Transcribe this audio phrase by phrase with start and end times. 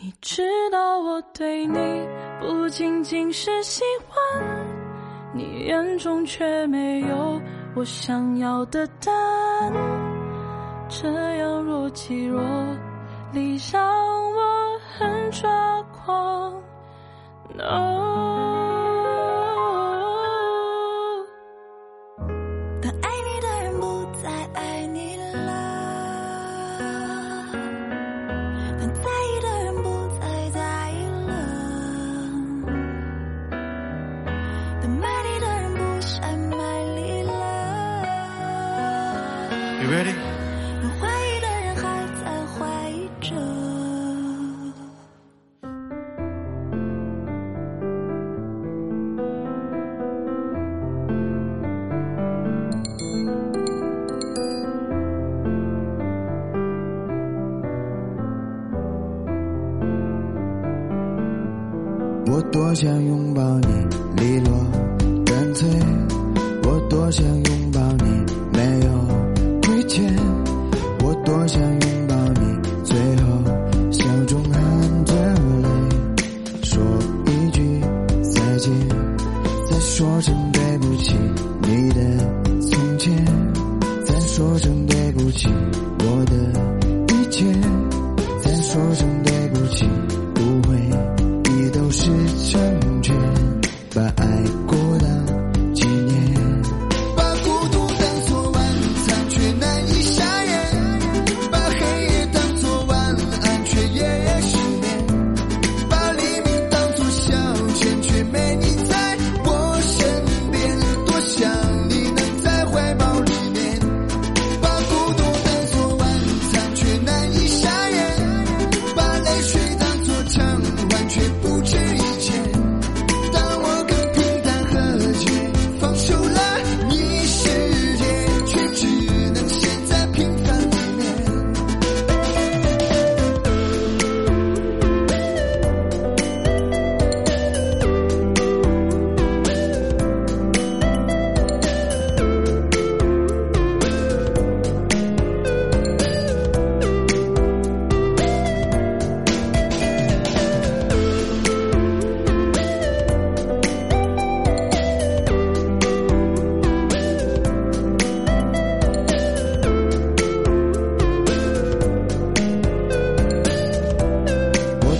[0.00, 2.06] 你知道我对你
[2.40, 4.16] 不仅仅是喜欢，
[5.34, 7.40] 你眼中却没有
[7.74, 9.72] 我想要的答案。
[10.88, 11.08] 这
[11.38, 12.40] 样若即若
[13.32, 13.82] 离，让
[14.32, 16.54] 我很抓狂。
[17.56, 18.27] No。
[39.90, 40.12] Ready？
[40.82, 41.82] 当怀疑的人还
[42.22, 42.58] 在怀
[42.90, 43.26] 疑着。
[62.30, 63.66] 我多想拥抱你，
[64.16, 64.52] 利落
[65.24, 65.66] 干脆。
[66.64, 67.24] 我多想
[85.28, 85.46] 不起，
[85.98, 86.36] 我的
[87.14, 87.44] 一切，
[88.40, 89.84] 再说声对不起，
[90.34, 90.74] 不会。
[91.44, 92.06] 你都是
[92.50, 93.14] 成全，
[93.94, 95.07] 把爱过的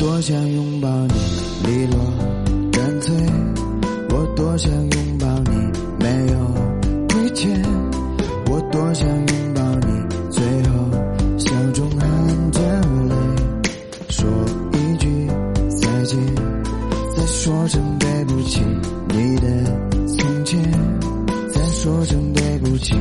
[0.00, 1.12] 多想拥抱你，
[1.68, 1.98] 利落
[2.72, 3.14] 干脆。
[4.08, 5.50] 我多想拥抱你，
[6.02, 6.38] 没有
[7.10, 7.62] 亏欠。
[8.46, 9.92] 我多想拥抱你，
[10.30, 10.72] 最后
[11.36, 12.60] 笑中含着
[13.10, 13.14] 泪，
[14.08, 14.26] 说
[14.72, 15.26] 一句
[15.68, 16.18] 再见，
[17.14, 18.62] 再说声对不起，
[19.10, 19.46] 你的
[20.16, 20.62] 从前，
[21.52, 22.94] 再说声对不起，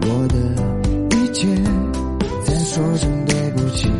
[0.00, 1.46] 我的一切，
[2.46, 3.90] 再说声对不起。